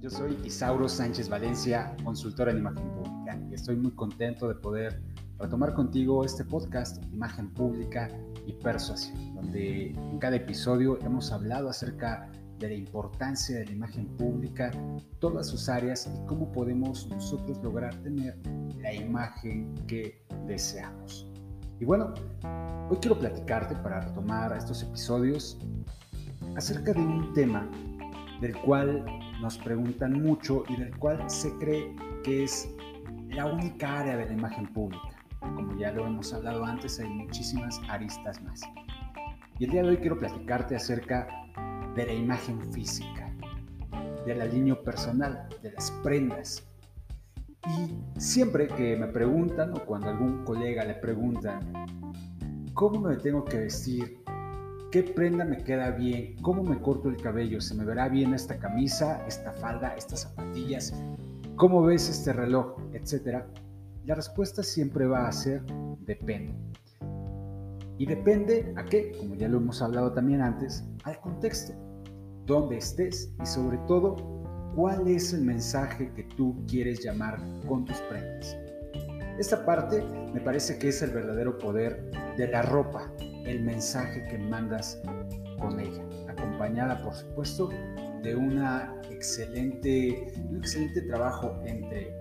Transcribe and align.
Yo 0.00 0.10
soy 0.10 0.38
Isauro 0.44 0.88
Sánchez 0.88 1.28
Valencia, 1.28 1.96
consultor 2.04 2.48
en 2.50 2.58
imagen 2.58 2.88
pública, 2.92 3.36
y 3.50 3.54
estoy 3.54 3.74
muy 3.74 3.90
contento 3.90 4.46
de 4.46 4.54
poder 4.54 5.02
retomar 5.40 5.74
contigo 5.74 6.24
este 6.24 6.44
podcast, 6.44 7.02
Imagen 7.12 7.52
Pública 7.52 8.08
y 8.46 8.52
Persuasión, 8.52 9.34
donde 9.34 9.90
en 9.90 10.18
cada 10.20 10.36
episodio 10.36 11.00
hemos 11.00 11.32
hablado 11.32 11.68
acerca 11.68 12.30
de 12.60 12.68
la 12.68 12.74
importancia 12.74 13.58
de 13.58 13.66
la 13.66 13.72
imagen 13.72 14.06
pública, 14.16 14.70
todas 15.18 15.48
sus 15.48 15.68
áreas 15.68 16.08
y 16.14 16.26
cómo 16.26 16.52
podemos 16.52 17.08
nosotros 17.08 17.60
lograr 17.60 17.92
tener 18.02 18.38
la 18.78 18.94
imagen 18.94 19.74
que 19.88 20.24
deseamos. 20.46 21.26
Y 21.80 21.84
bueno, 21.84 22.14
hoy 22.88 22.98
quiero 23.00 23.18
platicarte 23.18 23.74
para 23.74 24.00
retomar 24.02 24.56
estos 24.56 24.84
episodios 24.84 25.58
acerca 26.54 26.92
de 26.92 27.00
un 27.00 27.34
tema 27.34 27.68
del 28.40 28.56
cual 28.58 29.04
nos 29.40 29.58
preguntan 29.58 30.20
mucho 30.22 30.64
y 30.68 30.76
del 30.76 30.96
cual 30.98 31.28
se 31.30 31.52
cree 31.58 31.94
que 32.22 32.44
es 32.44 32.74
la 33.28 33.46
única 33.46 34.00
área 34.00 34.16
de 34.16 34.26
la 34.26 34.32
imagen 34.32 34.66
pública. 34.66 35.16
Como 35.40 35.76
ya 35.78 35.92
lo 35.92 36.06
hemos 36.06 36.32
hablado 36.32 36.64
antes, 36.64 36.98
hay 37.00 37.08
muchísimas 37.08 37.80
aristas 37.88 38.42
más. 38.42 38.62
Y 39.58 39.64
el 39.64 39.70
día 39.70 39.82
de 39.82 39.88
hoy 39.88 39.96
quiero 39.98 40.18
platicarte 40.18 40.76
acerca 40.76 41.28
de 41.94 42.06
la 42.06 42.12
imagen 42.12 42.60
física, 42.72 43.32
del 44.26 44.42
alineo 44.42 44.82
personal, 44.82 45.48
de 45.62 45.72
las 45.72 45.90
prendas. 46.02 46.66
Y 47.66 48.20
siempre 48.20 48.68
que 48.68 48.96
me 48.96 49.06
preguntan 49.06 49.72
o 49.72 49.84
cuando 49.84 50.08
algún 50.08 50.44
colega 50.44 50.84
le 50.84 50.94
preguntan, 50.94 51.60
¿cómo 52.74 53.00
me 53.00 53.16
tengo 53.16 53.44
que 53.44 53.58
vestir? 53.58 54.25
¿Qué 54.96 55.02
prenda 55.02 55.44
me 55.44 55.58
queda 55.58 55.90
bien? 55.90 56.36
¿Cómo 56.40 56.62
me 56.62 56.80
corto 56.80 57.10
el 57.10 57.18
cabello? 57.18 57.60
¿Se 57.60 57.74
me 57.74 57.84
verá 57.84 58.08
bien 58.08 58.32
esta 58.32 58.58
camisa, 58.58 59.22
esta 59.26 59.52
falda, 59.52 59.94
estas 59.94 60.22
zapatillas? 60.22 60.94
¿Cómo 61.56 61.82
ves 61.82 62.08
este 62.08 62.32
reloj? 62.32 62.78
Etcétera. 62.94 63.46
La 64.06 64.14
respuesta 64.14 64.62
siempre 64.62 65.06
va 65.06 65.28
a 65.28 65.32
ser 65.32 65.62
depende. 66.06 66.54
Y 67.98 68.06
depende 68.06 68.72
a 68.74 68.86
qué, 68.86 69.12
como 69.18 69.34
ya 69.34 69.48
lo 69.48 69.58
hemos 69.58 69.82
hablado 69.82 70.14
también 70.14 70.40
antes, 70.40 70.82
al 71.04 71.20
contexto, 71.20 71.74
dónde 72.46 72.78
estés 72.78 73.34
y 73.42 73.44
sobre 73.44 73.76
todo 73.86 74.16
cuál 74.74 75.06
es 75.08 75.34
el 75.34 75.42
mensaje 75.42 76.10
que 76.14 76.22
tú 76.22 76.64
quieres 76.66 77.04
llamar 77.04 77.38
con 77.68 77.84
tus 77.84 77.98
prendas. 78.08 78.56
Esta 79.38 79.66
parte 79.66 80.02
me 80.32 80.40
parece 80.40 80.78
que 80.78 80.88
es 80.88 81.02
el 81.02 81.10
verdadero 81.10 81.58
poder 81.58 82.10
de 82.38 82.48
la 82.48 82.62
ropa, 82.62 83.12
el 83.46 83.62
mensaje 83.62 84.24
que 84.28 84.38
mandas 84.38 85.00
con 85.58 85.80
ella, 85.80 86.04
acompañada 86.28 87.02
por 87.02 87.14
supuesto 87.14 87.70
de 88.22 88.34
una 88.34 88.94
excelente, 89.10 90.34
un 90.50 90.56
excelente 90.58 91.02
trabajo 91.02 91.60
entre 91.64 92.12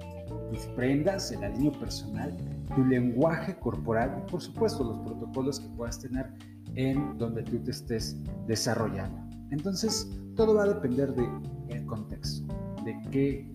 tus 0.51 0.59
prendas, 0.75 1.31
el 1.31 1.43
alineo 1.43 1.71
personal, 1.73 2.35
tu 2.75 2.85
lenguaje 2.85 3.57
corporal 3.57 4.23
y 4.25 4.31
por 4.31 4.41
supuesto 4.41 4.83
los 4.83 4.99
protocolos 4.99 5.59
que 5.59 5.67
puedas 5.69 5.99
tener 5.99 6.31
en 6.75 7.17
donde 7.17 7.43
tú 7.43 7.57
te 7.59 7.71
estés 7.71 8.17
desarrollando. 8.47 9.17
Entonces, 9.51 10.11
todo 10.35 10.55
va 10.55 10.63
a 10.63 10.67
depender 10.67 11.13
del 11.13 11.29
el 11.69 11.85
contexto, 11.85 12.45
de 12.83 12.95
qué 13.11 13.53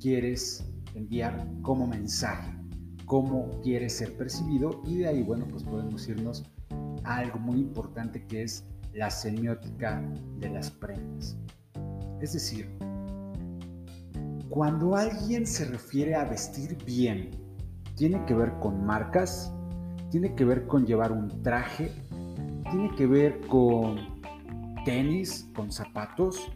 quieres 0.00 0.64
enviar 0.94 1.46
como 1.62 1.86
mensaje, 1.86 2.52
cómo 3.06 3.60
quieres 3.62 3.96
ser 3.96 4.16
percibido 4.16 4.82
y 4.84 4.98
de 4.98 5.08
ahí, 5.08 5.22
bueno, 5.22 5.46
pues 5.48 5.62
podemos 5.62 6.08
irnos 6.08 6.51
algo 7.04 7.38
muy 7.38 7.60
importante 7.60 8.24
que 8.26 8.42
es 8.42 8.64
la 8.92 9.10
semiótica 9.10 10.02
de 10.38 10.50
las 10.50 10.70
prendas. 10.70 11.36
Es 12.20 12.34
decir, 12.34 12.68
cuando 14.48 14.96
alguien 14.96 15.46
se 15.46 15.64
refiere 15.64 16.14
a 16.14 16.24
vestir 16.24 16.76
bien, 16.84 17.30
tiene 17.96 18.24
que 18.26 18.34
ver 18.34 18.52
con 18.60 18.84
marcas, 18.84 19.52
tiene 20.10 20.34
que 20.34 20.44
ver 20.44 20.66
con 20.66 20.84
llevar 20.84 21.10
un 21.10 21.42
traje, 21.42 21.90
tiene 22.70 22.90
que 22.96 23.06
ver 23.06 23.40
con 23.46 23.96
tenis, 24.84 25.48
con 25.54 25.72
zapatos, 25.72 26.50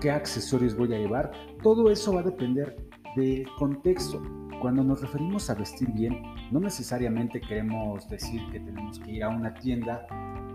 qué 0.00 0.10
accesorios 0.10 0.76
voy 0.76 0.94
a 0.94 0.98
llevar. 0.98 1.30
Todo 1.62 1.90
eso 1.90 2.14
va 2.14 2.20
a 2.20 2.24
depender 2.24 2.76
del 3.16 3.46
contexto. 3.58 4.22
Cuando 4.60 4.82
nos 4.82 5.00
referimos 5.02 5.50
a 5.50 5.54
vestir 5.54 5.92
bien, 5.92 6.22
no 6.50 6.60
necesariamente 6.60 7.40
queremos 7.40 8.08
decir 8.08 8.40
que 8.50 8.60
tenemos 8.60 8.98
que 9.00 9.12
ir 9.12 9.24
a 9.24 9.28
una 9.28 9.52
tienda 9.54 10.06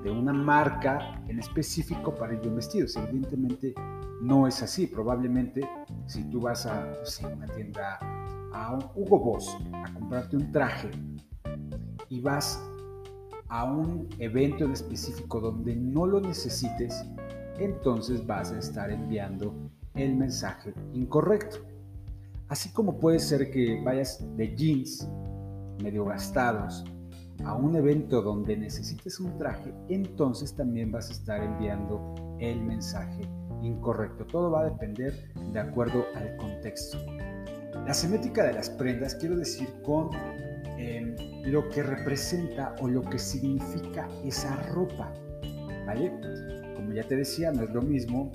de 0.04 0.10
una 0.10 0.34
marca 0.34 1.22
en 1.28 1.40
específico 1.40 2.16
para 2.16 2.34
ir 2.34 2.40
bien 2.40 2.56
vestidos. 2.56 2.96
Evidentemente 2.96 3.74
no 4.22 4.48
es 4.48 4.62
así. 4.64 4.88
Probablemente 4.88 5.62
si 6.06 6.24
tú 6.30 6.42
vas 6.42 6.66
a 6.66 6.94
una 7.32 7.46
tienda, 7.48 8.00
a 8.54 8.78
Hugo 8.96 9.20
Boss, 9.20 9.58
a 9.74 9.94
comprarte 9.94 10.38
un 10.38 10.52
traje 10.52 10.90
y 12.10 12.20
vas 12.20 12.62
a 13.50 13.66
un 13.66 14.08
evento 14.20 14.66
en 14.66 14.72
específico 14.72 15.40
donde 15.40 15.76
no 15.76 16.06
lo 16.06 16.22
necesites, 16.22 17.06
entonces 17.60 18.26
vas 18.26 18.52
a 18.52 18.60
estar 18.60 18.90
enviando 18.90 19.54
el 19.94 20.16
mensaje 20.16 20.74
incorrecto. 20.94 21.58
Así 22.48 22.70
como 22.72 22.98
puede 22.98 23.20
ser 23.20 23.52
que 23.52 23.82
vayas 23.84 24.26
de 24.36 24.56
jeans 24.56 25.08
medio 25.82 26.06
gastados 26.06 26.84
a 27.46 27.56
un 27.56 27.76
evento 27.76 28.22
donde 28.22 28.56
necesites 28.56 29.20
un 29.20 29.38
traje, 29.38 29.74
entonces 29.90 30.56
también 30.56 30.92
vas 30.92 31.10
a 31.10 31.14
estar 31.14 31.44
enviando 31.44 32.16
el 32.40 32.62
mensaje 32.62 33.28
incorrecto. 33.62 34.26
Todo 34.26 34.52
va 34.52 34.62
a 34.62 34.66
depender 34.66 35.14
de 35.52 35.60
acuerdo 35.60 36.06
al 36.16 36.36
contexto. 36.38 36.98
La 37.86 37.94
semiótica 37.94 38.44
de 38.46 38.54
las 38.54 38.70
prendas 38.70 39.16
quiero 39.16 39.36
decir 39.38 39.70
con 39.84 40.10
em, 40.78 41.16
lo 41.46 41.68
que 41.70 41.82
representa 41.82 42.76
o 42.80 42.88
lo 42.88 43.02
que 43.02 43.18
significa 43.18 44.08
esa 44.24 44.56
ropa, 44.74 45.12
¿vale? 45.86 46.12
Como 46.76 46.94
ya 46.94 47.04
te 47.04 47.16
decía, 47.16 47.52
no 47.52 47.64
es 47.64 47.72
lo 47.72 47.82
mismo 47.82 48.32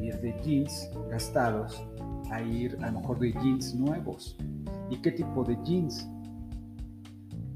ir 0.00 0.20
de 0.20 0.34
jeans 0.42 0.90
gastados 1.10 1.82
a 2.30 2.42
ir 2.42 2.76
a 2.82 2.90
lo 2.90 3.00
mejor 3.00 3.18
de 3.18 3.32
jeans 3.32 3.74
nuevos. 3.74 4.36
¿Y 4.90 4.96
qué 4.98 5.12
tipo 5.12 5.44
de 5.44 5.56
jeans? 5.64 6.08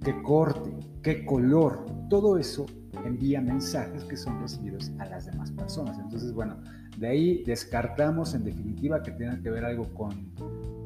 ¿Qué 0.02 0.22
corte? 0.22 0.70
¿Qué 1.02 1.24
color? 1.26 1.84
Todo 2.08 2.38
eso 2.38 2.66
envía 3.04 3.40
mensajes 3.40 4.04
que 4.04 4.16
son 4.16 4.40
recibidos 4.40 4.90
a 4.98 5.06
las 5.06 5.26
demás 5.26 5.50
personas. 5.52 5.98
Entonces, 5.98 6.32
bueno, 6.32 6.56
de 6.98 7.08
ahí 7.08 7.44
descartamos 7.44 8.34
en 8.34 8.44
definitiva 8.44 9.02
que 9.02 9.10
tenga 9.12 9.40
que 9.40 9.50
ver 9.50 9.64
algo 9.64 9.92
con 9.94 10.32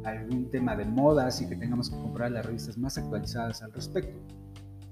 algún 0.05 0.51
tema 0.51 0.77
de 0.77 0.85
modas 0.85 1.41
y 1.41 1.49
que 1.49 1.57
tengamos 1.57 1.91
que 1.91 1.97
comprar 1.97 2.33
las 2.33 2.45
revistas 2.45 2.77
más 2.77 2.99
actualizadas 2.99 3.63
al 3.63 3.73
respecto. 3.73 4.19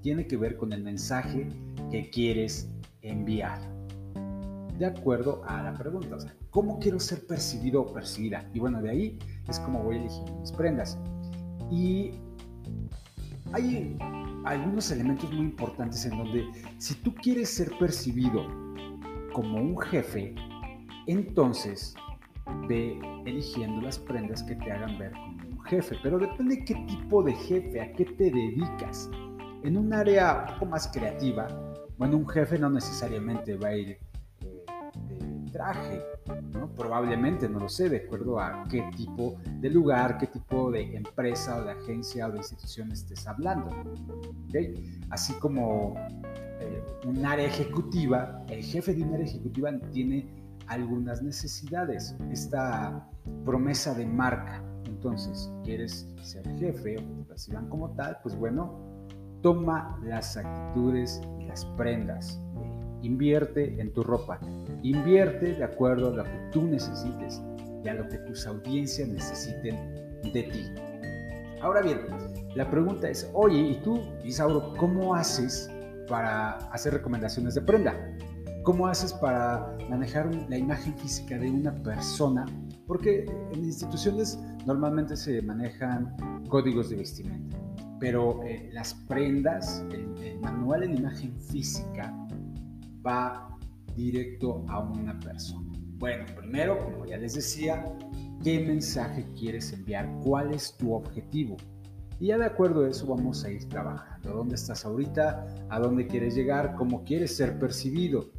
Tiene 0.01 0.25
que 0.25 0.37
ver 0.37 0.55
con 0.57 0.73
el 0.73 0.83
mensaje 0.83 1.49
que 1.91 2.09
quieres 2.09 2.69
enviar 3.01 3.59
de 4.77 4.85
acuerdo 4.85 5.41
a 5.45 5.61
la 5.63 5.73
pregunta. 5.73 6.15
O 6.15 6.19
sea, 6.19 6.33
¿cómo 6.49 6.79
quiero 6.79 6.99
ser 6.99 7.27
percibido 7.27 7.81
o 7.81 7.93
percibida? 7.93 8.49
Y 8.53 8.59
bueno, 8.59 8.81
de 8.81 8.89
ahí 8.89 9.19
es 9.47 9.59
como 9.59 9.83
voy 9.83 9.97
eligiendo 9.97 10.33
mis 10.39 10.51
prendas. 10.51 10.97
Y 11.69 12.11
hay 13.53 13.97
algunos 14.45 14.91
elementos 14.91 15.31
muy 15.31 15.45
importantes 15.45 16.05
en 16.05 16.17
donde 16.17 16.45
si 16.77 16.95
tú 16.95 17.13
quieres 17.15 17.49
ser 17.49 17.71
percibido 17.77 18.45
como 19.31 19.59
un 19.61 19.79
jefe, 19.79 20.35
entonces 21.07 21.95
ve 22.67 22.99
eligiendo 23.25 23.81
las 23.81 23.97
prendas 23.99 24.43
que 24.43 24.55
te 24.55 24.71
hagan 24.71 24.97
ver 24.97 25.11
como 25.11 25.49
un 25.49 25.63
jefe. 25.63 25.95
Pero 26.03 26.19
depende 26.19 26.57
de 26.57 26.65
qué 26.65 26.75
tipo 26.87 27.23
de 27.23 27.33
jefe, 27.33 27.81
a 27.81 27.93
qué 27.93 28.05
te 28.05 28.25
dedicas. 28.25 29.09
En 29.63 29.77
un 29.77 29.93
área 29.93 30.45
un 30.47 30.53
poco 30.53 30.65
más 30.65 30.87
creativa, 30.89 31.47
bueno, 31.97 32.17
un 32.17 32.27
jefe 32.27 32.57
no 32.59 32.69
necesariamente 32.69 33.55
va 33.55 33.69
a 33.69 33.77
ir 33.77 33.97
¿no? 36.53 36.69
Probablemente, 36.69 37.47
no 37.47 37.59
lo 37.59 37.69
sé, 37.69 37.89
de 37.89 37.97
acuerdo 37.97 38.39
a 38.39 38.63
qué 38.69 38.83
tipo 38.95 39.37
de 39.59 39.69
lugar, 39.69 40.17
qué 40.17 40.27
tipo 40.27 40.71
de 40.71 40.95
empresa 40.95 41.57
o 41.57 41.63
de 41.63 41.71
agencia 41.71 42.27
o 42.27 42.31
de 42.31 42.37
institución 42.37 42.91
estés 42.91 43.27
hablando. 43.27 43.69
Así 45.09 45.33
como 45.33 45.95
eh, 46.59 46.83
un 47.05 47.25
área 47.25 47.47
ejecutiva, 47.47 48.43
el 48.49 48.63
jefe 48.63 48.93
de 48.93 49.03
un 49.03 49.13
área 49.13 49.25
ejecutiva 49.25 49.71
tiene 49.91 50.27
algunas 50.67 51.21
necesidades, 51.21 52.15
esta 52.31 53.07
promesa 53.45 53.93
de 53.93 54.05
marca. 54.05 54.63
Entonces, 54.85 55.51
quieres 55.63 56.07
ser 56.21 56.47
jefe 56.57 56.97
o 56.97 57.01
te 57.01 57.23
perciban 57.25 57.67
como 57.69 57.89
tal, 57.91 58.17
pues 58.21 58.35
bueno, 58.35 58.79
toma 59.41 59.99
las 60.03 60.37
actitudes 60.37 61.21
y 61.39 61.45
las 61.45 61.65
prendas 61.77 62.39
Invierte 63.03 63.79
en 63.79 63.93
tu 63.93 64.03
ropa. 64.03 64.39
Invierte 64.81 65.53
de 65.53 65.63
acuerdo 65.63 66.09
a 66.09 66.15
lo 66.15 66.23
que 66.23 66.49
tú 66.51 66.63
necesites 66.63 67.41
y 67.83 67.87
a 67.87 67.93
lo 67.93 68.07
que 68.09 68.17
tus 68.19 68.47
audiencias 68.47 69.07
necesiten 69.07 69.75
de 70.33 70.43
ti. 70.43 70.65
Ahora 71.61 71.81
bien, 71.81 71.99
la 72.55 72.69
pregunta 72.69 73.09
es, 73.09 73.29
oye, 73.33 73.59
¿y 73.59 73.75
tú, 73.83 74.01
Isauro, 74.23 74.73
cómo 74.77 75.15
haces 75.15 75.69
para 76.07 76.57
hacer 76.71 76.93
recomendaciones 76.93 77.55
de 77.55 77.61
prenda? 77.61 77.95
¿Cómo 78.63 78.87
haces 78.87 79.13
para 79.13 79.75
manejar 79.89 80.33
la 80.49 80.57
imagen 80.57 80.97
física 80.97 81.37
de 81.37 81.51
una 81.51 81.73
persona 81.83 82.45
Porque 82.87 83.25
en 83.51 83.63
instituciones 83.63 84.39
normalmente 84.65 85.17
se 85.17 85.41
manejan 85.41 86.15
códigos 86.47 86.89
de 86.89 86.97
vestimenta, 86.97 87.57
pero 87.99 88.43
eh, 88.43 88.69
las 88.73 88.93
prendas, 89.07 89.85
el, 89.91 90.39
manual 90.41 90.83
en 90.83 90.97
imagen 90.97 91.39
física 91.41 92.13
va 93.05 93.57
directo 93.95 94.65
a 94.67 94.79
una 94.79 95.19
persona. 95.19 95.69
Bueno, 95.97 96.25
primero, 96.35 96.79
como 96.79 97.05
ya 97.05 97.17
les 97.17 97.35
decía, 97.35 97.85
¿qué 98.43 98.59
mensaje 98.59 99.25
quieres 99.37 99.71
enviar? 99.71 100.09
¿Cuál 100.23 100.53
es 100.53 100.75
tu 100.77 100.93
objetivo? 100.93 101.55
Y 102.19 102.27
ya 102.27 102.37
de 102.37 102.45
acuerdo 102.45 102.85
a 102.85 102.89
eso 102.89 103.07
vamos 103.07 103.43
a 103.43 103.51
ir 103.51 103.67
trabajando. 103.69 104.33
¿Dónde 104.33 104.55
estás 104.55 104.85
ahorita? 104.85 105.45
¿A 105.69 105.79
dónde 105.79 106.07
quieres 106.07 106.35
llegar? 106.35 106.75
¿Cómo 106.75 107.03
quieres 107.03 107.35
ser 107.35 107.59
percibido? 107.59 108.29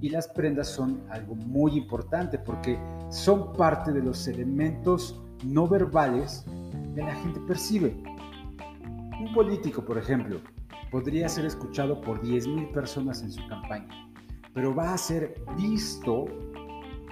Y 0.00 0.08
las 0.08 0.28
prendas 0.28 0.68
son 0.68 1.02
algo 1.10 1.34
muy 1.34 1.76
importante 1.76 2.38
porque 2.38 2.78
son 3.10 3.52
parte 3.52 3.92
de 3.92 4.02
los 4.02 4.26
elementos 4.28 5.20
no 5.44 5.68
verbales 5.68 6.44
que 6.94 7.02
la 7.02 7.14
gente 7.16 7.40
percibe. 7.46 8.02
Un 9.20 9.32
político, 9.34 9.84
por 9.84 9.98
ejemplo, 9.98 10.40
podría 10.90 11.28
ser 11.28 11.44
escuchado 11.44 12.00
por 12.00 12.20
10.000 12.20 12.72
personas 12.72 13.22
en 13.22 13.30
su 13.30 13.46
campaña, 13.48 14.10
pero 14.52 14.74
va 14.74 14.92
a 14.92 14.98
ser 14.98 15.42
visto, 15.56 16.26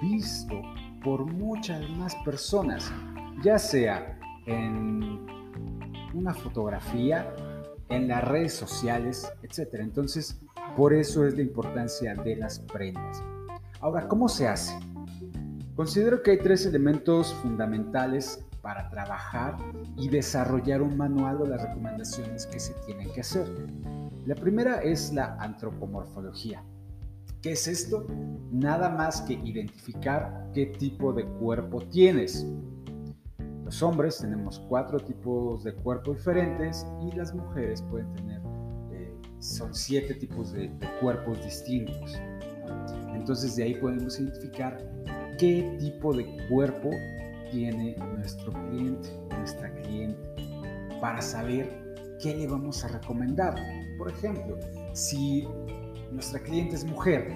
visto 0.03 0.61
por 1.03 1.25
muchas 1.25 1.89
más 1.91 2.15
personas, 2.25 2.93
ya 3.43 3.59
sea 3.59 4.19
en 4.47 5.27
una 6.15 6.35
fotografía, 6.35 7.33
en 7.89 8.09
las 8.09 8.25
redes 8.25 8.55
sociales, 8.55 9.31
etc. 9.43 9.75
Entonces, 9.81 10.41
por 10.77 10.93
eso 10.93 11.27
es 11.27 11.35
la 11.35 11.43
importancia 11.43 12.15
de 12.15 12.37
las 12.37 12.59
prendas. 12.61 13.23
Ahora, 13.81 14.09
¿cómo 14.09 14.29
se 14.29 14.49
hace? 14.49 14.79
Considero 15.77 16.23
que 16.23 16.33
hay 16.33 16.39
tres 16.39 16.67
elementos 16.67 17.33
fundamentales 17.35 18.45
para 18.63 18.89
trabajar 18.91 19.57
y 19.97 20.09
desarrollar 20.09 20.83
un 20.83 20.97
manual 20.97 21.43
o 21.43 21.47
las 21.47 21.63
recomendaciones 21.63 22.47
que 22.47 22.61
se 22.61 22.75
tienen 22.87 23.11
que 23.13 23.21
hacer. 23.21 23.47
La 24.27 24.35
primera 24.35 24.83
es 24.83 25.13
la 25.13 25.37
antropomorfología. 25.41 26.63
¿Qué 27.41 27.53
es 27.53 27.69
esto? 27.69 28.07
Nada 28.51 28.91
más 28.91 29.23
que 29.23 29.35
identificar 29.35 30.51
qué 30.53 30.67
tipo 30.67 31.13
de 31.13 31.25
cuerpo 31.25 31.81
tienes. 31.83 32.45
Los 33.65 33.83
hombres 33.83 34.19
tenemos 34.19 34.59
cuatro 34.69 34.99
tipos 34.99 35.63
de 35.63 35.73
cuerpo 35.75 36.15
diferentes 36.15 36.87
y 37.01 37.15
las 37.15 37.35
mujeres 37.35 37.83
pueden 37.83 38.13
tener, 38.15 38.41
eh, 38.93 39.15
son 39.39 39.75
siete 39.75 40.15
tipos 40.15 40.53
de, 40.53 40.71
cuerpos 41.01 41.45
distintos. 41.45 42.19
Entonces 43.15 43.55
de 43.57 43.65
ahí 43.65 43.75
podemos 43.75 44.19
identificar 44.19 44.79
qué 45.39 45.77
tipo 45.79 46.13
de 46.13 46.27
cuerpo 46.49 46.91
tiene 47.51 47.97
nuestro 48.17 48.53
cliente, 48.53 49.09
nuestra 49.31 49.73
cliente, 49.83 50.19
para 51.01 51.21
saber 51.21 51.95
qué 52.21 52.35
le 52.37 52.47
vamos 52.47 52.85
a 52.85 52.89
recomendar. 52.89 53.55
Por 53.97 54.11
ejemplo, 54.11 54.59
si 54.93 55.47
nuestra 56.13 56.41
cliente 56.41 56.77
es 56.77 56.85
mujer 56.85 57.33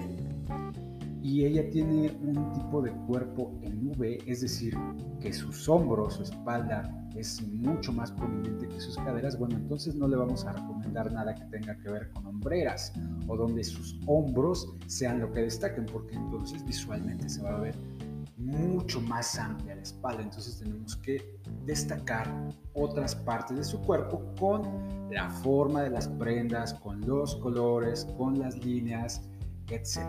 y 1.21 1.45
ella 1.45 1.69
tiene 1.69 2.11
un 2.21 2.51
tipo 2.53 2.81
de 2.81 2.91
cuerpo 3.07 3.53
en 3.61 3.87
V, 3.87 4.19
es 4.25 4.41
decir, 4.41 4.77
que 5.21 5.31
sus 5.31 5.69
hombros, 5.69 6.15
su 6.15 6.23
espalda 6.23 6.99
es 7.15 7.41
mucho 7.47 7.93
más 7.93 8.11
prominente 8.11 8.67
que 8.67 8.81
sus 8.81 8.97
caderas, 8.97 9.37
bueno, 9.37 9.55
entonces 9.55 9.95
no 9.95 10.07
le 10.07 10.17
vamos 10.17 10.45
a 10.45 10.51
recomendar 10.51 11.11
nada 11.13 11.33
que 11.33 11.45
tenga 11.45 11.77
que 11.77 11.89
ver 11.89 12.09
con 12.09 12.25
hombreras 12.25 12.91
o 13.27 13.37
donde 13.37 13.63
sus 13.63 13.99
hombros 14.05 14.73
sean 14.87 15.19
lo 15.19 15.31
que 15.31 15.41
destaquen, 15.41 15.85
porque 15.85 16.15
entonces 16.15 16.65
visualmente 16.65 17.29
se 17.29 17.41
va 17.41 17.55
a 17.55 17.59
ver 17.59 17.75
mucho 18.37 18.99
más 19.01 19.37
amplia 19.37 19.75
la 19.75 19.81
espalda, 19.81 20.23
entonces 20.23 20.57
tenemos 20.59 20.95
que 20.97 21.39
destacar 21.65 22.27
otras 22.73 23.15
partes 23.15 23.57
de 23.57 23.63
su 23.63 23.79
cuerpo 23.81 24.23
con 24.39 25.09
la 25.11 25.29
forma 25.29 25.83
de 25.83 25.91
las 25.91 26.07
prendas, 26.07 26.73
con 26.73 27.01
los 27.01 27.35
colores, 27.35 28.07
con 28.17 28.39
las 28.39 28.57
líneas, 28.65 29.21
etc. 29.69 29.99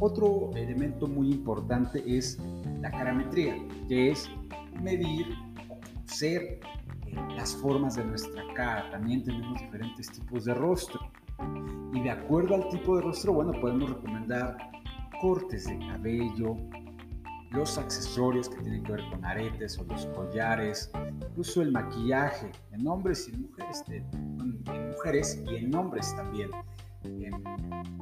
Otro 0.00 0.50
elemento 0.54 1.08
muy 1.08 1.32
importante 1.32 2.02
es 2.06 2.38
la 2.80 2.90
carametría, 2.90 3.56
que 3.88 4.12
es 4.12 4.30
medir 4.80 5.26
o 5.68 5.80
conocer 5.80 6.60
eh, 7.06 7.16
las 7.36 7.56
formas 7.56 7.96
de 7.96 8.04
nuestra 8.04 8.42
cara. 8.54 8.88
También 8.90 9.24
tenemos 9.24 9.60
diferentes 9.60 10.10
tipos 10.12 10.44
de 10.44 10.54
rostro. 10.54 11.00
Y 11.92 12.00
de 12.00 12.10
acuerdo 12.10 12.54
al 12.54 12.68
tipo 12.68 12.96
de 12.96 13.02
rostro, 13.02 13.32
bueno, 13.32 13.52
podemos 13.60 13.90
recomendar 13.90 14.56
cortes 15.20 15.66
de 15.66 15.78
cabello, 15.78 16.56
los 17.50 17.78
accesorios 17.78 18.48
que 18.48 18.60
tienen 18.60 18.82
que 18.82 18.92
ver 18.92 19.02
con 19.10 19.24
aretes 19.24 19.78
o 19.78 19.84
los 19.84 20.06
collares, 20.06 20.90
incluso 21.22 21.62
el 21.62 21.72
maquillaje 21.72 22.50
en 22.72 22.86
hombres 22.86 23.28
y 23.28 23.36
mujeres, 23.36 23.84
en 23.88 24.90
mujeres 24.90 25.42
y 25.46 25.56
en 25.56 25.74
hombres 25.74 26.14
también. 26.14 26.50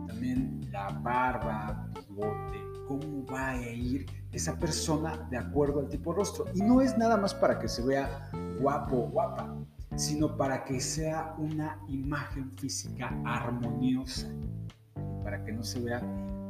también 0.06 0.60
la 0.72 0.88
barba, 0.88 1.88
bigote, 1.94 2.62
cómo 2.88 3.24
va 3.26 3.50
a 3.50 3.62
ir 3.62 4.06
esa 4.32 4.58
persona 4.58 5.26
de 5.30 5.38
acuerdo 5.38 5.80
al 5.80 5.88
tipo 5.88 6.12
de 6.12 6.18
rostro. 6.18 6.46
Y 6.54 6.60
no 6.60 6.80
es 6.80 6.96
nada 6.98 7.16
más 7.16 7.34
para 7.34 7.58
que 7.58 7.68
se 7.68 7.84
vea 7.84 8.30
guapo 8.60 8.96
o 8.96 9.08
guapa, 9.08 9.54
sino 9.96 10.36
para 10.36 10.64
que 10.64 10.80
sea 10.80 11.34
una 11.38 11.78
imagen 11.88 12.50
física 12.52 13.16
armoniosa, 13.24 14.28
para 15.22 15.44
que 15.44 15.52
no 15.52 15.62
se 15.62 15.80
vea 15.80 16.00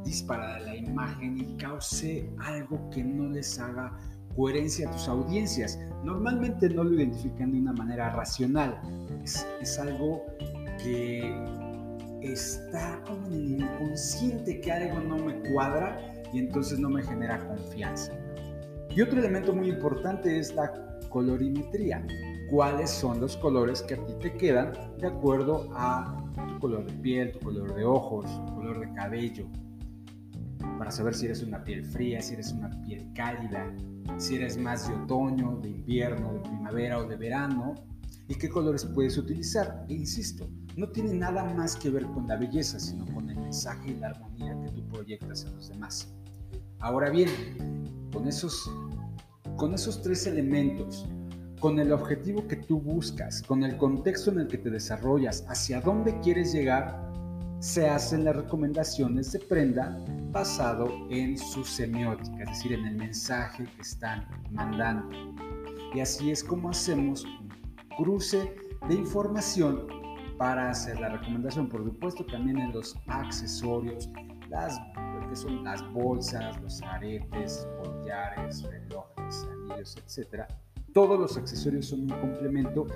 disparada 0.07 0.59
la 0.59 0.75
imagen 0.75 1.37
y 1.37 1.57
cause 1.57 2.29
algo 2.39 2.89
que 2.89 3.03
no 3.03 3.29
les 3.29 3.59
haga 3.59 3.97
coherencia 4.35 4.87
a 4.87 4.91
tus 4.91 5.07
audiencias. 5.07 5.79
Normalmente 6.03 6.69
no 6.69 6.83
lo 6.83 6.93
identifican 6.93 7.51
de 7.51 7.59
una 7.59 7.73
manera 7.73 8.09
racional, 8.11 8.79
es, 9.23 9.45
es 9.61 9.77
algo 9.79 10.23
que 10.83 11.33
está 12.21 13.01
en 13.07 13.33
el 13.33 13.51
inconsciente 13.61 14.59
que 14.61 14.71
algo 14.71 14.99
no 14.99 15.17
me 15.17 15.39
cuadra 15.51 15.97
y 16.33 16.39
entonces 16.39 16.79
no 16.79 16.89
me 16.89 17.03
genera 17.03 17.45
confianza. 17.47 18.13
Y 18.95 19.01
otro 19.01 19.19
elemento 19.19 19.53
muy 19.53 19.69
importante 19.69 20.39
es 20.39 20.53
la 20.55 20.71
colorimetría. 21.09 22.05
¿Cuáles 22.49 22.89
son 22.89 23.19
los 23.19 23.35
colores 23.37 23.81
que 23.81 23.95
a 23.95 24.05
ti 24.05 24.13
te 24.21 24.33
quedan 24.33 24.73
de 24.99 25.07
acuerdo 25.07 25.69
a 25.73 26.23
tu 26.47 26.59
color 26.59 26.85
de 26.85 26.93
piel, 26.93 27.31
tu 27.33 27.39
color 27.39 27.75
de 27.75 27.83
ojos, 27.83 28.25
tu 28.45 28.55
color 28.55 28.79
de 28.79 28.93
cabello? 28.93 29.47
Para 30.87 30.95
saber 30.95 31.15
si 31.15 31.25
eres 31.25 31.43
una 31.43 31.65
piel 31.65 31.83
fría, 31.83 32.21
si 32.21 32.35
eres 32.35 32.53
una 32.53 32.69
piel 32.83 33.11
cálida, 33.13 33.75
si 34.15 34.35
eres 34.35 34.57
más 34.57 34.87
de 34.87 34.95
otoño, 34.95 35.59
de 35.61 35.67
invierno, 35.67 36.35
de 36.35 36.39
primavera 36.39 36.99
o 36.99 37.05
de 37.05 37.17
verano, 37.17 37.75
y 38.29 38.35
qué 38.35 38.47
colores 38.47 38.85
puedes 38.85 39.17
utilizar. 39.17 39.85
E 39.89 39.95
insisto, 39.95 40.49
no 40.77 40.87
tiene 40.87 41.13
nada 41.13 41.43
más 41.55 41.75
que 41.75 41.89
ver 41.89 42.05
con 42.05 42.25
la 42.25 42.37
belleza, 42.37 42.79
sino 42.79 43.05
con 43.13 43.29
el 43.29 43.35
mensaje 43.35 43.91
y 43.91 43.95
la 43.95 44.11
armonía 44.11 44.57
que 44.61 44.71
tú 44.71 44.87
proyectas 44.87 45.43
a 45.43 45.49
los 45.49 45.67
demás. 45.67 46.07
Ahora 46.79 47.09
bien, 47.09 47.27
con 48.13 48.25
esos, 48.25 48.71
con 49.57 49.73
esos 49.73 50.01
tres 50.01 50.25
elementos, 50.25 51.05
con 51.59 51.79
el 51.79 51.91
objetivo 51.91 52.47
que 52.47 52.55
tú 52.55 52.79
buscas, 52.79 53.41
con 53.41 53.65
el 53.65 53.75
contexto 53.75 54.31
en 54.31 54.39
el 54.39 54.47
que 54.47 54.57
te 54.57 54.69
desarrollas, 54.69 55.43
hacia 55.49 55.81
dónde 55.81 56.17
quieres 56.21 56.53
llegar, 56.53 57.11
se 57.59 57.89
hacen 57.89 58.23
las 58.23 58.37
recomendaciones 58.37 59.33
de 59.33 59.39
prenda 59.39 59.97
basado 60.31 61.07
en 61.09 61.37
su 61.37 61.63
semiótica, 61.63 62.43
es 62.43 62.49
decir, 62.49 62.73
en 62.73 62.85
el 62.85 62.95
mensaje 62.95 63.65
que 63.65 63.81
están 63.81 64.27
mandando. 64.51 65.09
Y 65.93 65.99
así 65.99 66.31
es 66.31 66.43
como 66.43 66.69
hacemos 66.69 67.23
un 67.23 67.49
cruce 67.97 68.55
de 68.87 68.95
información 68.95 69.87
para 70.37 70.69
hacer 70.69 70.99
la 70.99 71.09
recomendación. 71.09 71.67
Por 71.67 71.83
supuesto, 71.83 72.25
también 72.25 72.59
en 72.59 72.71
los 72.71 72.95
accesorios, 73.07 74.09
las 74.49 74.79
que 75.29 75.35
son 75.35 75.63
las 75.63 75.81
bolsas, 75.91 76.61
los 76.61 76.81
aretes, 76.83 77.67
collares, 77.83 78.63
relojes, 78.63 79.47
anillos, 79.51 79.97
etcétera. 79.97 80.47
Todos 80.97 81.19
los 81.19 81.37
accesorios 81.37 81.85
son 81.85 82.11
un 82.11 82.19
complemento 82.19 82.87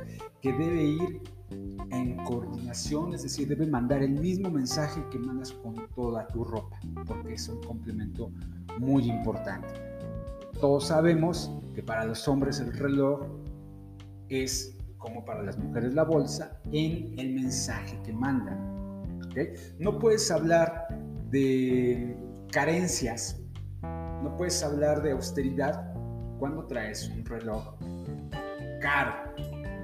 que 0.41 0.51
debe 0.51 0.84
ir 0.84 1.22
en 1.91 2.17
coordinación, 2.24 3.13
es 3.13 3.22
decir, 3.22 3.48
debe 3.48 3.67
mandar 3.67 4.01
el 4.01 4.13
mismo 4.20 4.50
mensaje 4.50 5.05
que 5.12 5.20
mandas 5.20 5.51
con 5.51 5.75
toda 5.93 6.25
tu 6.25 6.43
ropa, 6.43 6.79
porque 7.05 7.36
es 7.36 7.48
un 7.48 7.62
complemento 7.62 8.31
muy 8.79 9.08
importante. 9.08 9.67
Todos 10.60 10.88
sabemos 10.88 11.51
que 11.75 11.84
para 11.84 12.03
los 12.05 12.27
hombres 12.27 12.60
el 12.60 12.74
reloj 12.74 13.22
es 14.29 14.75
como 14.98 15.24
para 15.24 15.43
las 15.43 15.60
mujeres 15.60 15.93
la 15.93 16.03
bolsa, 16.03 16.60
en 16.72 17.20
el 17.20 17.36
mensaje 17.36 18.01
que 18.03 18.13
mandan. 18.13 19.22
No 19.77 20.00
puedes 20.00 20.31
hablar 20.31 20.88
de 21.29 22.17
carencias, 22.51 23.39
no 23.84 24.36
puedes 24.38 24.63
hablar 24.63 25.03
de 25.03 25.12
austeridad 25.12 25.91
cuando 26.42 26.66
traes 26.66 27.08
un 27.08 27.24
reloj 27.24 27.76
caro, 28.82 29.14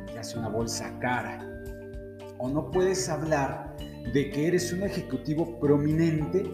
que 0.07 0.17
hace 0.17 0.39
una 0.39 0.49
bolsa 0.49 0.91
cara. 0.97 1.39
O 2.39 2.49
no 2.49 2.71
puedes 2.71 3.07
hablar 3.09 3.77
de 4.11 4.31
que 4.31 4.47
eres 4.47 4.73
un 4.73 4.81
ejecutivo 4.81 5.59
prominente 5.59 6.49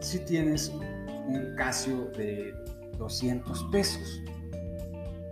si 0.00 0.18
tienes 0.26 0.68
un 0.68 1.54
Casio 1.56 2.10
de 2.18 2.52
200 2.98 3.64
pesos. 3.72 4.22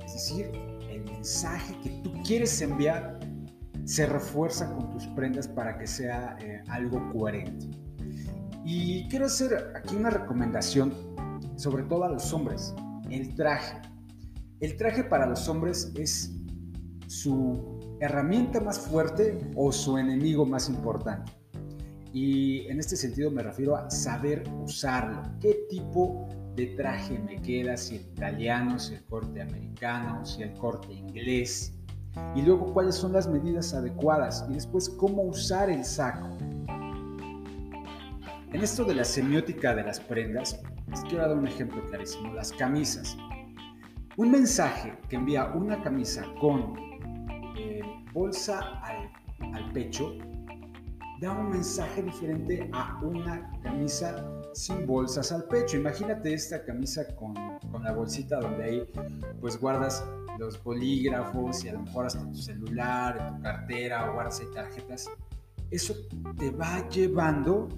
Es 0.06 0.12
decir, 0.14 0.50
el 0.90 1.04
mensaje 1.04 1.76
que 1.82 1.90
tú 2.02 2.14
quieres 2.26 2.58
enviar 2.62 3.20
se 3.84 4.06
refuerza 4.06 4.74
con 4.74 4.90
tus 4.90 5.06
prendas 5.08 5.46
para 5.48 5.76
que 5.76 5.86
sea 5.86 6.38
eh, 6.40 6.62
algo 6.68 7.12
coherente. 7.12 7.66
Y 8.64 9.06
quiero 9.08 9.26
hacer 9.26 9.70
aquí 9.76 9.96
una 9.96 10.08
recomendación, 10.08 10.94
sobre 11.56 11.82
todo 11.82 12.04
a 12.04 12.08
los 12.08 12.32
hombres, 12.32 12.74
el 13.10 13.34
traje. 13.34 13.80
El 14.60 14.76
traje 14.76 15.04
para 15.04 15.26
los 15.26 15.48
hombres 15.48 15.92
es 15.96 16.32
su 17.06 17.78
herramienta 18.00 18.60
más 18.60 18.78
fuerte 18.78 19.50
o 19.54 19.72
su 19.72 19.98
enemigo 19.98 20.46
más 20.46 20.68
importante. 20.68 21.32
Y 22.12 22.66
en 22.68 22.80
este 22.80 22.96
sentido 22.96 23.30
me 23.30 23.42
refiero 23.42 23.76
a 23.76 23.90
saber 23.90 24.44
usarlo. 24.64 25.22
¿Qué 25.40 25.66
tipo 25.68 26.26
de 26.54 26.68
traje 26.68 27.18
me 27.18 27.40
queda? 27.42 27.76
Si 27.76 27.96
el 27.96 28.02
italiano, 28.02 28.78
si 28.78 28.94
el 28.94 29.04
corte 29.04 29.42
americano, 29.42 30.24
si 30.24 30.42
el 30.42 30.54
corte 30.54 30.94
inglés. 30.94 31.74
Y 32.34 32.40
luego 32.40 32.72
cuáles 32.72 32.94
son 32.94 33.12
las 33.12 33.28
medidas 33.28 33.74
adecuadas. 33.74 34.46
Y 34.48 34.54
después 34.54 34.88
cómo 34.88 35.22
usar 35.22 35.68
el 35.68 35.84
saco. 35.84 36.26
En 38.52 38.62
esto 38.62 38.84
de 38.84 38.94
la 38.94 39.04
semiótica 39.04 39.74
de 39.74 39.82
las 39.82 40.00
prendas, 40.00 40.58
les 40.96 41.04
quiero 41.04 41.28
dar 41.28 41.36
un 41.36 41.46
ejemplo 41.46 41.84
clarísimo. 41.86 42.32
Las 42.32 42.52
camisas. 42.52 43.16
Un 44.16 44.30
mensaje 44.30 44.96
que 45.10 45.16
envía 45.16 45.52
una 45.54 45.82
camisa 45.82 46.24
con 46.40 46.74
eh, 47.58 47.82
bolsa 48.14 48.60
al, 48.82 49.10
al 49.52 49.72
pecho 49.72 50.16
da 51.20 51.32
un 51.32 51.50
mensaje 51.50 52.02
diferente 52.02 52.70
a 52.72 52.98
una 53.02 53.50
camisa 53.62 54.26
sin 54.54 54.86
bolsas 54.86 55.32
al 55.32 55.44
pecho. 55.44 55.76
Imagínate 55.76 56.32
esta 56.32 56.64
camisa 56.64 57.14
con, 57.14 57.34
con, 57.70 57.82
la 57.82 57.92
bolsita 57.92 58.40
donde 58.40 58.64
ahí 58.64 58.92
pues 59.40 59.60
guardas 59.60 60.02
los 60.38 60.62
bolígrafos 60.62 61.62
y 61.64 61.68
a 61.68 61.74
lo 61.74 61.80
mejor 61.80 62.06
hasta 62.06 62.26
tu 62.26 62.36
celular, 62.36 63.36
tu 63.36 63.42
cartera 63.42 64.10
o 64.10 64.14
guardas 64.14 64.40
ahí 64.40 64.46
tarjetas. 64.54 65.10
Eso 65.70 65.94
te 66.38 66.50
va 66.52 66.88
llevando 66.88 67.68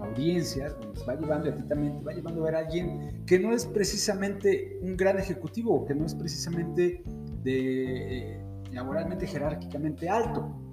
audiencias, 0.00 0.76
te 0.78 1.04
va 1.04 1.14
llevando 1.14 1.50
a 1.50 1.54
ti 1.54 1.62
también, 1.64 1.98
te 1.98 2.04
va 2.04 2.12
llevando 2.12 2.42
a 2.42 2.44
ver 2.44 2.54
a 2.56 2.58
alguien 2.60 3.24
que 3.26 3.38
no 3.38 3.52
es 3.52 3.66
precisamente 3.66 4.78
un 4.82 4.96
gran 4.96 5.18
ejecutivo, 5.18 5.84
que 5.84 5.94
no 5.94 6.06
es 6.06 6.14
precisamente 6.14 7.02
de, 7.42 8.34
eh, 8.34 8.44
laboralmente 8.72 9.26
jerárquicamente 9.26 10.08
alto 10.08 10.68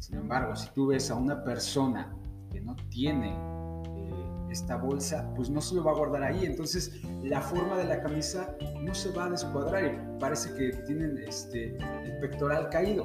sin 0.00 0.16
embargo, 0.16 0.56
si 0.56 0.70
tú 0.70 0.88
ves 0.88 1.10
a 1.10 1.14
una 1.14 1.44
persona 1.44 2.16
que 2.50 2.60
no 2.60 2.74
tiene 2.88 3.32
eh, 3.32 4.50
esta 4.50 4.76
bolsa, 4.76 5.30
pues 5.36 5.50
no 5.50 5.60
se 5.60 5.74
lo 5.74 5.84
va 5.84 5.92
a 5.92 5.94
guardar 5.94 6.22
ahí. 6.22 6.46
Entonces, 6.46 7.02
la 7.22 7.42
forma 7.42 7.76
de 7.76 7.84
la 7.84 8.02
camisa 8.02 8.56
no 8.80 8.94
se 8.94 9.10
va 9.12 9.26
a 9.26 9.30
descuadrar 9.30 9.84
y 9.84 10.18
parece 10.18 10.54
que 10.54 10.70
tienen 10.86 11.18
este, 11.18 11.76
el 11.76 12.18
pectoral 12.18 12.70
caído. 12.70 13.04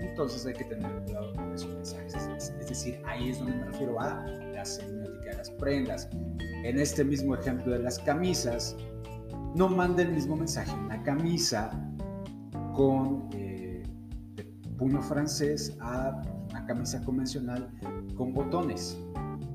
Entonces 0.00 0.46
hay 0.46 0.54
que 0.54 0.64
tener 0.64 0.90
cuidado 1.04 1.32
con 1.34 1.52
esos 1.52 1.74
mensajes. 1.74 2.14
Es 2.60 2.68
decir, 2.68 3.00
ahí 3.06 3.30
es 3.30 3.38
donde 3.38 3.54
me 3.56 3.64
refiero 3.66 4.00
a 4.00 4.26
la 4.26 4.64
semiótica 4.64 5.30
de 5.30 5.36
las 5.36 5.50
prendas. 5.50 6.08
En 6.64 6.78
este 6.78 7.04
mismo 7.04 7.34
ejemplo 7.34 7.72
de 7.72 7.80
las 7.80 7.98
camisas, 7.98 8.76
no 9.54 9.68
mande 9.68 10.04
el 10.04 10.12
mismo 10.12 10.36
mensaje 10.36 10.72
una 10.72 11.02
camisa 11.02 11.70
con 12.74 13.28
eh, 13.32 13.82
puño 14.78 15.02
francés 15.02 15.76
a 15.80 16.22
una 16.50 16.64
camisa 16.66 17.02
convencional 17.04 17.68
con 18.16 18.32
botones. 18.32 18.98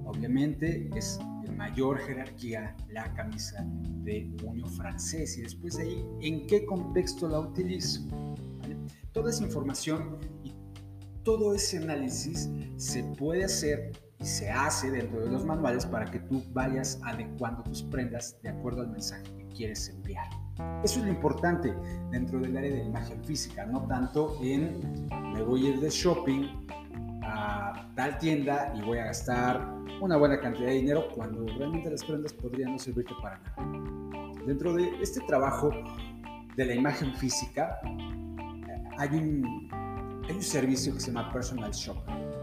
Obviamente 0.05 0.89
es 0.95 1.19
de 1.43 1.51
mayor 1.51 1.99
jerarquía 1.99 2.75
la 2.89 3.13
camisa 3.13 3.65
de 4.03 4.29
puño 4.37 4.67
francés 4.67 5.37
y 5.37 5.43
después 5.43 5.77
de 5.77 5.83
ahí, 5.83 6.05
¿en 6.21 6.45
qué 6.47 6.65
contexto 6.65 7.27
la 7.27 7.39
utilizo? 7.39 8.01
Toda 9.13 9.29
esa 9.29 9.45
información 9.45 10.17
todo 11.25 11.55
ese 11.55 11.79
análisis 11.79 12.49
se 12.77 13.03
puede 13.03 13.43
hacer 13.43 13.91
y 14.19 14.25
se 14.25 14.49
hace 14.49 14.91
dentro 14.91 15.25
de 15.25 15.31
los 15.31 15.43
manuales 15.43 15.85
para 15.85 16.05
que 16.05 16.19
tú 16.19 16.41
vayas 16.53 17.01
adecuando 17.03 17.63
tus 17.63 17.83
prendas 17.83 18.37
de 18.43 18.49
acuerdo 18.49 18.81
al 18.81 18.91
mensaje 18.91 19.23
que 19.35 19.45
quieres 19.47 19.89
enviar. 19.89 20.27
Eso 20.83 20.99
es 20.99 21.05
lo 21.05 21.11
importante 21.11 21.73
dentro 22.11 22.39
del 22.39 22.55
área 22.55 22.71
de 22.71 22.83
imagen 22.83 23.21
física, 23.25 23.65
no 23.65 23.85
tanto 23.87 24.37
en 24.41 25.07
me 25.33 25.41
voy 25.41 25.65
a 25.65 25.69
ir 25.71 25.79
de 25.81 25.89
shopping 25.89 26.67
a 27.23 27.91
tal 27.95 28.17
tienda 28.19 28.71
y 28.75 28.81
voy 28.83 28.99
a 28.99 29.05
gastar 29.05 29.67
una 30.01 30.15
buena 30.17 30.39
cantidad 30.39 30.67
de 30.67 30.75
dinero 30.75 31.07
cuando 31.13 31.45
realmente 31.57 31.89
las 31.89 32.03
prendas 32.03 32.33
podrían 32.33 32.73
no 32.73 32.79
servirte 32.79 33.13
para 33.21 33.39
nada. 33.39 34.33
Dentro 34.45 34.75
de 34.75 34.89
este 35.01 35.19
trabajo 35.21 35.71
de 36.55 36.65
la 36.65 36.75
imagen 36.75 37.13
física 37.15 37.79
hay 38.97 39.09
un, 39.09 39.69
hay 40.27 40.35
un 40.35 40.41
servicio 40.41 40.93
que 40.93 40.99
se 40.99 41.07
llama 41.07 41.31
Personal 41.31 41.71
Shopper 41.71 42.35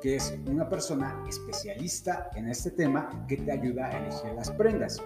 que 0.00 0.16
es 0.16 0.36
una 0.46 0.68
persona 0.68 1.22
especialista 1.28 2.28
en 2.34 2.48
este 2.48 2.72
tema 2.72 3.24
que 3.28 3.36
te 3.36 3.52
ayuda 3.52 3.86
a 3.86 3.98
elegir 3.98 4.32
las 4.34 4.50
prendas 4.50 5.00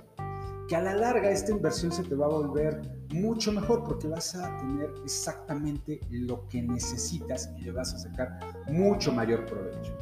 que 0.69 0.75
a 0.75 0.81
la 0.81 0.95
larga 0.95 1.31
esta 1.31 1.53
inversión 1.53 1.93
se 1.93 2.03
te 2.03 2.15
va 2.15 2.27
a 2.27 2.31
volver 2.31 2.83
mucho 3.11 3.53
mejor 3.53 3.85
porque 3.85 4.09
vas 4.09 4.35
a 4.35 4.57
tener 4.57 4.91
exactamente 5.05 6.01
lo 6.11 6.49
que 6.49 6.63
necesitas 6.63 7.51
y 7.59 7.63
le 7.63 7.73
vas 7.73 7.95
a 7.95 7.99
sacar 7.99 8.41
mucho 8.67 9.13
mayor 9.13 9.47
provecho. 9.47 9.97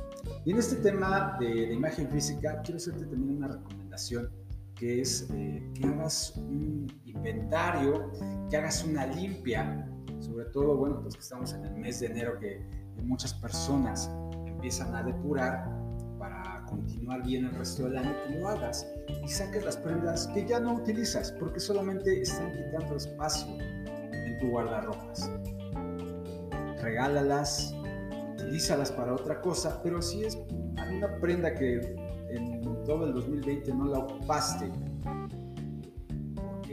Y 0.47 0.53
en 0.53 0.59
este 0.59 0.77
tema 0.77 1.37
de, 1.39 1.73
imagen 1.73 2.09
física, 2.09 2.63
quiero 2.63 2.79
hacerte 2.79 3.05
también 3.05 3.37
una 3.37 3.49
recomendación 3.49 4.31
que 4.75 5.03
es 5.03 5.29
eh, 5.35 5.63
que 5.75 5.87
hagas 5.87 6.35
un 6.37 6.87
inventario, 7.05 8.11
que 8.49 8.57
hagas 8.57 8.85
una 8.85 9.07
limpia, 9.07 9.87
sobre 10.25 10.47
todo, 10.47 10.77
bueno, 10.77 11.01
pues 11.03 11.15
que 11.15 11.21
estamos 11.21 11.53
en 11.53 11.65
el 11.65 11.75
mes 11.77 12.01
de 12.01 12.07
enero 12.07 12.39
que 12.39 12.67
muchas 13.03 13.35
personas 13.35 14.11
empiezan 14.47 14.95
a 14.95 15.03
depurar 15.03 15.85
continuar 16.75 17.23
bien 17.23 17.47
el 17.47 17.55
resto 17.55 17.85
del 17.85 17.99
año, 17.99 18.15
que 18.27 18.39
lo 18.39 18.49
hagas 18.49 18.87
y 19.23 19.29
saques 19.29 19.65
las 19.65 19.77
prendas 19.77 20.27
que 20.29 20.47
ya 20.47 20.61
no 20.61 20.75
utilizas 20.75 21.33
porque 21.33 21.61
solamente 21.61 22.21
están 22.21 22.53
quitando 22.53 22.97
espacio 22.97 23.47
en 23.61 24.39
tu 24.39 24.49
guardarropas. 24.49 25.31
Regálalas, 26.81 27.75
utilízalas 28.35 28.93
para 28.93 29.15
otra 29.15 29.41
cosa, 29.41 29.81
pero 29.83 30.03
si 30.03 30.25
es 30.25 30.39
una 30.97 31.19
prenda 31.21 31.55
que 31.55 31.97
en 32.31 32.63
todo 32.85 33.07
el 33.07 33.15
2020 33.15 33.73
no 33.75 33.87
la 33.87 33.99
ocupaste, 34.01 34.71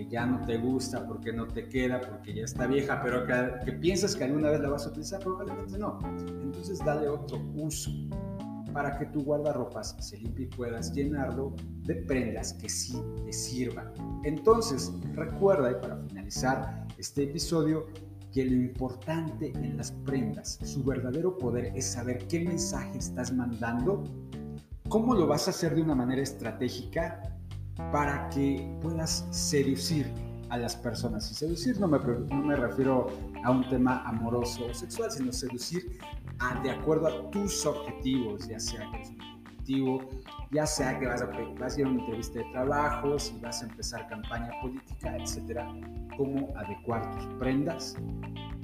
ya 0.07 0.25
no 0.25 0.45
te 0.45 0.57
gusta, 0.57 1.05
porque 1.05 1.33
no 1.33 1.47
te 1.47 1.67
queda, 1.67 2.01
porque 2.01 2.33
ya 2.33 2.45
está 2.45 2.67
vieja, 2.67 3.01
pero 3.03 3.25
que, 3.25 3.65
que 3.65 3.71
piensas 3.73 4.15
que 4.15 4.23
alguna 4.23 4.49
vez 4.49 4.61
la 4.61 4.69
vas 4.69 4.85
a 4.85 4.89
utilizar, 4.89 5.19
probablemente 5.19 5.77
no. 5.77 5.99
Entonces 6.17 6.79
dale 6.79 7.07
otro 7.07 7.39
uso 7.55 7.91
para 8.73 8.97
que 8.97 9.05
tu 9.07 9.23
guardarropas 9.23 9.95
se 9.99 10.17
limpie 10.17 10.45
y 10.45 10.47
puedas 10.47 10.93
llenarlo 10.93 11.53
de 11.83 11.95
prendas 11.95 12.53
que 12.53 12.69
sí 12.69 13.01
te 13.25 13.33
sirvan. 13.33 13.91
Entonces, 14.23 14.91
recuerda, 15.13 15.71
y 15.71 15.75
para 15.75 15.97
finalizar 15.97 16.87
este 16.97 17.23
episodio, 17.23 17.87
que 18.31 18.45
lo 18.45 18.55
importante 18.55 19.51
en 19.55 19.77
las 19.77 19.91
prendas, 19.91 20.59
su 20.63 20.83
verdadero 20.83 21.37
poder 21.37 21.73
es 21.75 21.85
saber 21.85 22.27
qué 22.27 22.39
mensaje 22.39 22.97
estás 22.97 23.33
mandando, 23.33 24.03
cómo 24.87 25.13
lo 25.13 25.27
vas 25.27 25.47
a 25.47 25.51
hacer 25.51 25.75
de 25.75 25.81
una 25.81 25.95
manera 25.95 26.21
estratégica 26.21 27.30
para 27.91 28.29
que 28.29 28.69
puedas 28.81 29.25
seducir 29.31 30.11
a 30.49 30.57
las 30.57 30.75
personas. 30.75 31.31
Y 31.31 31.35
seducir 31.35 31.79
no 31.79 31.87
me, 31.87 31.97
no 31.99 32.41
me 32.43 32.55
refiero 32.55 33.07
a 33.43 33.51
un 33.51 33.67
tema 33.69 34.03
amoroso 34.05 34.67
o 34.69 34.73
sexual, 34.73 35.11
sino 35.11 35.31
seducir 35.31 35.97
de 36.63 36.71
acuerdo 36.71 37.07
a 37.07 37.31
tus 37.31 37.65
objetivos, 37.65 38.47
ya 38.47 38.59
sea 38.59 38.89
que 38.91 39.01
es 39.01 39.09
un 39.09 39.21
objetivo, 39.21 40.09
ya 40.51 40.65
sea 40.65 40.99
que 40.99 41.05
vas 41.05 41.21
a, 41.21 41.27
vas 41.59 41.75
a 41.75 41.79
ir 41.79 41.85
a 41.85 41.89
una 41.89 41.99
entrevista 42.01 42.39
de 42.39 42.45
trabajo, 42.51 43.19
si 43.19 43.37
vas 43.39 43.61
a 43.61 43.67
empezar 43.67 44.07
campaña 44.07 44.51
política, 44.61 45.15
etcétera, 45.17 45.71
cómo 46.17 46.53
adecuar 46.57 47.09
tus 47.15 47.25
prendas 47.35 47.95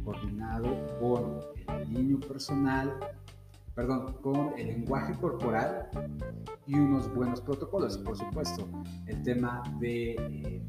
coordinado 0.04 0.76
con 1.00 1.40
el 1.80 1.94
línea 1.94 2.28
personal, 2.28 2.94
perdón, 3.78 4.18
con 4.24 4.58
el 4.58 4.68
lenguaje 4.70 5.14
corporal 5.22 5.88
y 6.66 6.74
unos 6.74 7.14
buenos 7.14 7.40
protocolos. 7.42 8.00
Y 8.02 8.04
por 8.04 8.18
supuesto, 8.18 8.68
el 9.06 9.22
tema 9.22 9.62
de 9.80 10.14
eh, 10.14 10.68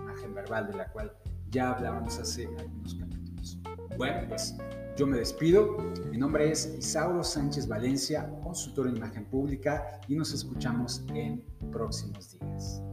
imagen 0.00 0.32
verbal, 0.32 0.68
de 0.68 0.74
la 0.74 0.88
cual 0.92 1.12
ya 1.50 1.72
hablamos 1.72 2.16
hace 2.20 2.46
algunos 2.56 2.94
capítulos. 2.94 3.58
Bueno, 3.98 4.28
pues 4.28 4.56
yo 4.96 5.08
me 5.08 5.18
despido. 5.18 5.76
Mi 6.08 6.18
nombre 6.18 6.52
es 6.52 6.72
Isauro 6.78 7.24
Sánchez 7.24 7.66
Valencia, 7.66 8.30
consultor 8.44 8.86
en 8.86 8.96
imagen 8.96 9.24
pública, 9.24 10.00
y 10.06 10.14
nos 10.14 10.32
escuchamos 10.32 11.04
en 11.14 11.44
próximos 11.72 12.38
días. 12.38 12.85